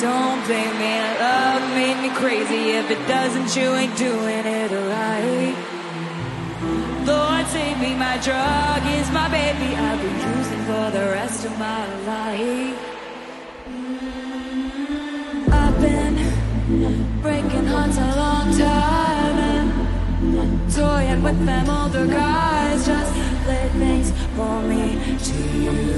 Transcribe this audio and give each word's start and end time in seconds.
Don't 0.00 0.46
blame 0.46 0.78
me, 0.78 1.00
love 1.18 1.62
made 1.74 2.00
me 2.00 2.10
crazy. 2.14 2.70
If 2.70 2.88
it 2.88 3.04
doesn't, 3.08 3.56
you 3.56 3.74
ain't 3.74 3.96
doing 3.96 4.46
it 4.46 4.70
right. 4.70 5.56
Lord, 7.04 7.46
save 7.48 7.80
me, 7.80 7.96
my 7.96 8.16
drug 8.18 8.86
is 8.98 9.10
my 9.10 9.28
baby. 9.28 9.74
I'll 9.74 9.98
be 9.98 10.06
using 10.06 10.62
for 10.66 10.90
the 10.92 11.04
rest 11.18 11.44
of 11.46 11.58
my 11.58 11.84
life. 12.06 12.78
I've 15.50 15.80
been 15.80 17.20
breaking 17.20 17.66
hearts 17.66 17.96
a 17.98 18.16
long 18.22 18.56
time 18.56 19.38
and 19.48 20.72
toying 20.72 21.22
with 21.24 21.44
them 21.44 21.68
older 21.68 22.06
guys. 22.06 22.86
Just 22.86 23.16
let 23.48 23.72
things 23.72 24.12
for 24.36 24.62
me 24.62 25.18
to 25.18 25.58
you. 25.58 25.97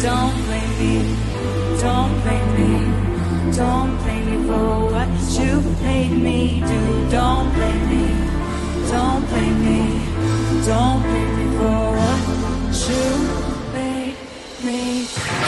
Don't 0.00 0.32
blame 0.44 0.78
me, 0.78 1.16
don't 1.80 2.22
blame 2.22 2.50
me, 2.54 3.52
don't 3.56 3.96
blame 4.04 4.26
me 4.30 4.46
for 4.46 4.92
what 4.92 5.08
you 5.32 5.60
made 5.82 6.12
me 6.12 6.60
do. 6.60 7.10
Don't 7.10 7.52
blame 7.52 7.88
me, 7.90 8.06
don't 8.92 9.28
blame 9.28 9.58
me, 9.64 9.80
don't 10.64 11.02
blame 11.02 11.36
me 11.36 11.58
for 11.58 11.82
what 11.98 12.22
you 12.88 13.72
made 13.74 14.16
me 14.62 15.06
do. 15.06 15.47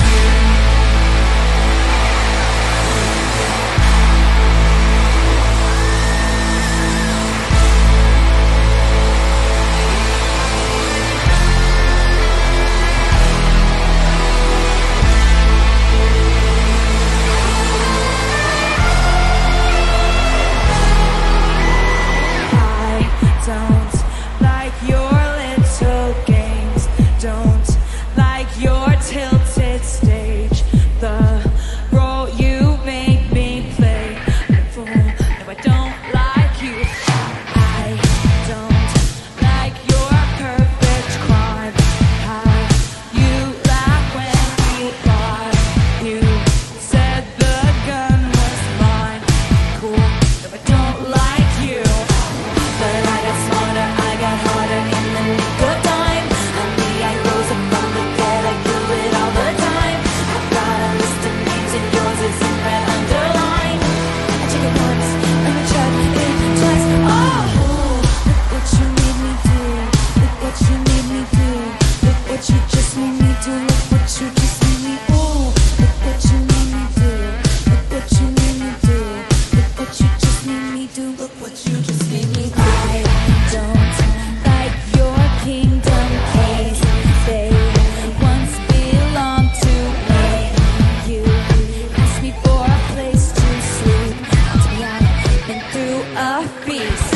a 96.16 96.42
feast. 96.66 97.10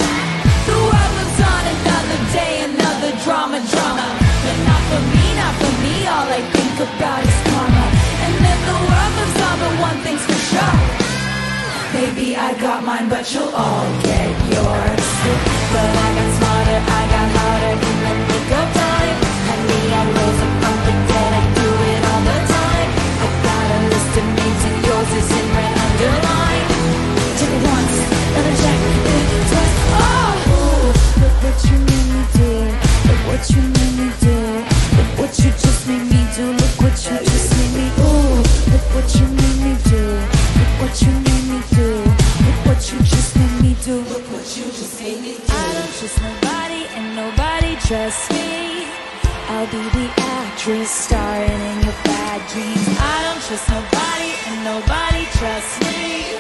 The 0.67 0.77
world 0.79 1.13
lives 1.19 1.41
on 1.43 1.63
another 1.75 2.21
day, 2.33 2.55
another 2.71 3.13
drama, 3.25 3.59
drama. 3.73 4.07
But 4.45 4.59
not 4.69 4.83
for 4.91 5.03
me, 5.15 5.27
not 5.35 5.55
for 5.61 5.73
me, 5.83 5.95
all 6.07 6.29
I 6.31 6.43
think 6.55 6.75
about 6.79 7.23
is 7.25 7.41
karma. 7.51 7.87
And 8.25 8.35
then 8.45 8.59
the 8.71 8.79
world 8.87 9.13
moves 9.19 9.41
on, 9.49 9.57
but 9.63 9.75
one 9.89 9.99
thing's 10.05 10.25
for 10.29 10.41
sure. 10.51 10.79
maybe 11.95 12.37
I 12.37 12.59
got 12.61 12.85
mine, 12.85 13.09
but 13.09 13.25
you'll 13.33 13.55
all 13.55 14.03
get 14.03 14.34
I'll 49.47 49.67
be 49.67 49.83
the 49.91 50.09
actress 50.17 50.91
starring 50.91 51.51
in 51.51 51.83
your 51.83 51.95
bad 52.05 52.41
dreams. 52.51 52.89
I 52.99 53.17
don't 53.25 53.43
trust 53.43 53.69
nobody 53.69 54.31
and 54.49 54.65
nobody 54.65 55.25
trusts 55.37 55.81
me. 55.81 56.39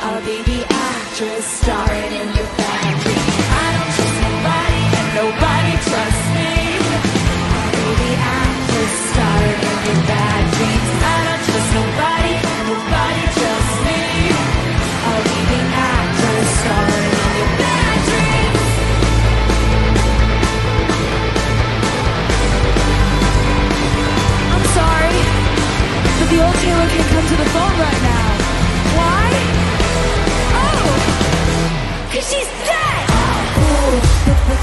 I'll 0.00 0.22
be 0.22 0.42
the 0.42 0.66
actress 0.70 1.44
starring 1.44 2.12
in 2.12 2.28
your 2.36 2.46
bad 2.56 3.00
dreams. 3.00 3.05